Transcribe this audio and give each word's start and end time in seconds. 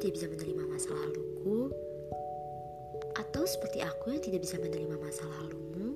tidak 0.00 0.16
bisa 0.16 0.26
menerima 0.32 0.64
masa 0.64 0.88
laluku, 0.96 1.68
atau 3.20 3.44
seperti 3.44 3.84
aku 3.84 4.16
yang 4.16 4.22
tidak 4.24 4.40
bisa 4.48 4.56
menerima 4.56 4.96
masa 4.96 5.28
lalumu, 5.28 5.92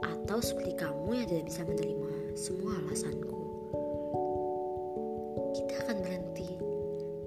atau 0.00 0.38
seperti 0.40 0.72
kamu 0.80 1.10
yang 1.12 1.28
tidak 1.28 1.44
bisa 1.44 1.62
menerima 1.68 2.12
semua 2.32 2.72
alasanku. 2.80 3.40
Kita 5.60 5.74
akan 5.84 5.96
berhenti 6.00 6.50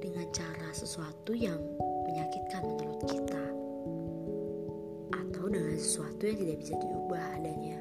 dengan 0.01 0.25
cara 0.33 0.69
sesuatu 0.73 1.37
yang 1.37 1.61
menyakitkan 2.09 2.65
menurut 2.65 3.01
kita, 3.05 3.45
atau 5.14 5.45
dengan 5.53 5.78
sesuatu 5.78 6.25
yang 6.25 6.37
tidak 6.42 6.57
bisa 6.65 6.73
diubah 6.81 7.23
adanya, 7.37 7.79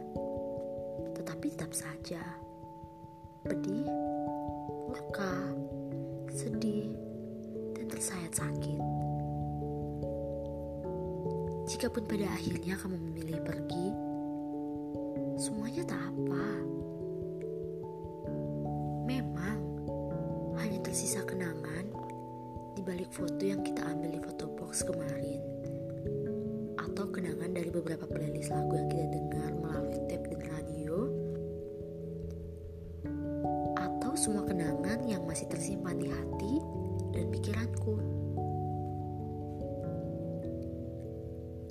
tetapi 1.16 1.46
tetap 1.56 1.72
saja 1.72 2.20
pedih 3.48 3.77
tersayat 8.08 8.40
sakit. 8.40 8.80
Jikapun 11.68 12.08
pada 12.08 12.24
akhirnya 12.32 12.80
kamu 12.80 12.96
memilih 12.96 13.36
pergi, 13.44 13.86
semuanya 15.36 15.84
tak 15.84 16.00
apa. 16.00 16.46
Memang 19.04 19.60
hanya 20.56 20.80
tersisa 20.80 21.20
kenangan 21.28 21.92
di 22.72 22.80
balik 22.80 23.12
foto 23.12 23.44
yang 23.44 23.60
kita 23.60 23.84
ambil 23.84 24.16
di 24.16 24.20
foto 24.24 24.56
box 24.56 24.88
kemarin, 24.88 25.44
atau 26.80 27.12
kenangan 27.12 27.52
dari 27.52 27.68
beberapa 27.68 28.08
playlist 28.08 28.56
lagu 28.56 28.72
yang 28.72 28.88
kita 28.88 29.04
dengar 29.04 29.52
melalui 29.52 30.00
tape 30.08 30.32
dan 30.32 30.42
radio, 30.48 31.12
atau 33.76 34.16
semua 34.16 34.48
kenangan 34.48 35.04
yang 35.04 35.28
masih 35.28 35.44
tersimpan 35.52 36.00
di 36.00 36.08
hati 36.08 36.56
dan 37.12 37.26
pikiranku. 37.32 37.94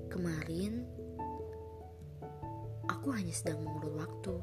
Kemarin, 0.10 0.82
aku 2.90 3.08
hanya 3.14 3.34
sedang 3.36 3.62
mengulur 3.62 4.02
waktu. 4.02 4.36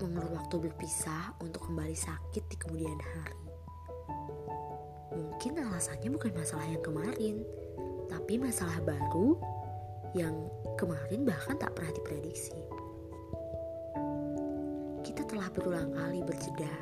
Mengulur 0.00 0.32
waktu 0.32 0.56
berpisah 0.56 1.36
untuk 1.44 1.68
kembali 1.68 1.92
sakit 1.92 2.44
di 2.48 2.56
kemudian 2.56 2.96
hari. 2.96 3.44
Mungkin 5.10 5.60
alasannya 5.60 6.08
bukan 6.08 6.32
masalah 6.32 6.64
yang 6.64 6.80
kemarin, 6.80 7.44
tapi 8.08 8.40
masalah 8.40 8.80
baru 8.80 9.36
yang 10.16 10.32
kemarin 10.80 11.28
bahkan 11.28 11.60
tak 11.60 11.76
pernah 11.76 11.92
diprediksi. 11.92 12.56
Kita 15.04 15.22
telah 15.28 15.52
berulang 15.52 15.92
kali 15.92 16.24
berjeda, 16.24 16.72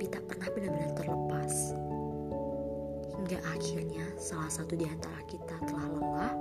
tapi 0.00 0.16
tak 0.16 0.32
pernah 0.32 0.48
benar-benar 0.56 0.96
terlepas 0.96 1.76
Hingga 3.20 3.36
akhirnya 3.52 4.08
salah 4.16 4.48
satu 4.48 4.72
di 4.72 4.88
antara 4.88 5.20
kita 5.28 5.60
telah 5.68 5.92
lelah 5.92 6.32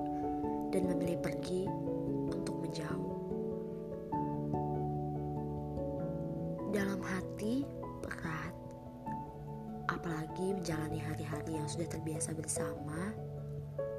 dan 0.72 0.88
memilih 0.88 1.20
pergi 1.20 1.68
untuk 2.32 2.56
menjauh. 2.64 3.20
Dalam 6.72 7.04
hati 7.04 7.68
berat, 8.00 8.56
apalagi 9.92 10.56
menjalani 10.56 11.04
hari-hari 11.04 11.60
yang 11.60 11.68
sudah 11.68 11.92
terbiasa 11.92 12.32
bersama, 12.40 13.12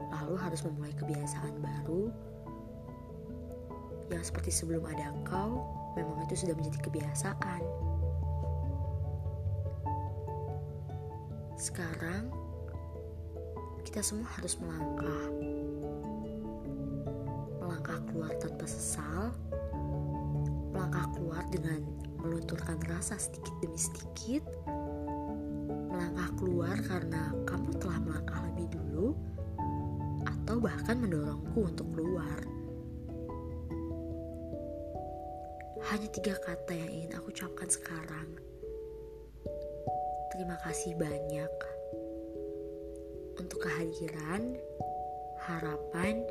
lalu 0.09 0.41
harus 0.41 0.65
memulai 0.65 0.97
kebiasaan 0.97 1.61
baru 1.61 2.09
yang 4.09 4.25
seperti 4.25 4.57
sebelum 4.57 4.89
ada 4.89 5.13
kau, 5.29 5.69
memang 6.01 6.25
itu 6.25 6.49
sudah 6.49 6.57
menjadi 6.57 6.81
kebiasaan. 6.81 7.90
Sekarang 11.61 12.33
kita 13.85 14.01
semua 14.01 14.25
harus 14.41 14.57
melangkah. 14.57 15.29
Melangkah 17.61 18.01
keluar 18.09 18.33
tanpa 18.41 18.65
sesal, 18.65 19.37
melangkah 20.73 21.05
keluar 21.13 21.45
dengan 21.53 21.85
melunturkan 22.17 22.81
rasa 22.89 23.21
sedikit 23.21 23.53
demi 23.61 23.77
sedikit, 23.77 24.41
melangkah 25.93 26.33
keluar 26.41 26.81
karena 26.81 27.29
kamu 27.45 27.77
telah 27.77 27.99
melangkah 28.09 28.41
lebih 28.49 28.81
dulu, 28.81 29.13
atau 30.25 30.57
bahkan 30.65 30.97
mendorongku 30.97 31.61
untuk 31.61 31.93
keluar. 31.93 32.41
Hanya 35.93 36.09
tiga 36.09 36.41
kata 36.41 36.73
yang 36.73 36.89
ingin 36.89 37.13
aku 37.21 37.37
ucapkan 37.37 37.69
sekarang. 37.69 38.50
Terima 40.41 40.57
kasih 40.57 40.97
banyak 40.97 41.53
untuk 43.37 43.61
kehadiran, 43.61 44.57
harapan, 45.37 46.25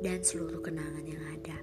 dan 0.00 0.24
seluruh 0.24 0.64
kenangan 0.64 1.04
yang 1.04 1.20
ada. 1.28 1.60